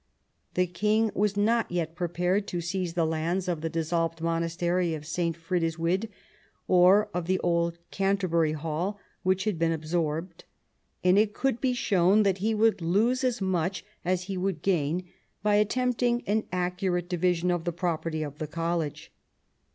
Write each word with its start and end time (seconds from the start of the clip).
The 0.55 0.65
king 0.65 1.11
was 1.13 1.37
not 1.37 1.71
yet 1.71 1.93
prepared 1.93 2.47
to 2.47 2.59
seize 2.59 2.95
the 2.95 3.05
lands 3.05 3.47
of 3.47 3.61
the 3.61 3.69
dissolved 3.69 4.19
monastery 4.19 4.95
of 4.95 5.05
St. 5.05 5.37
Frideswyde, 5.37 6.09
or 6.67 7.09
of 7.13 7.27
the 7.27 7.37
old 7.41 7.77
Canterbury 7.91 8.53
Hall, 8.53 8.97
which 9.21 9.43
had 9.43 9.59
been 9.59 9.71
absorbed, 9.71 10.43
and 11.03 11.19
it 11.19 11.35
could 11.35 11.61
be 11.61 11.73
shown 11.73 12.23
that 12.23 12.39
ho 12.39 12.55
would 12.55 12.81
lose 12.81 13.23
as 13.23 13.41
much 13.41 13.85
as 14.03 14.23
he 14.23 14.37
would 14.37 14.63
gain 14.63 15.07
by 15.43 15.53
attempt 15.53 16.01
ing 16.01 16.23
an 16.25 16.45
accurate 16.51 17.07
division 17.07 17.51
of 17.51 17.63
the 17.63 17.71
property 17.71 18.23
of 18.23 18.39
the 18.39 18.47
college. 18.47 19.11